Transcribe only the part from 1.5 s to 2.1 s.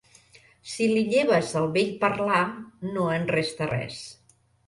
el bell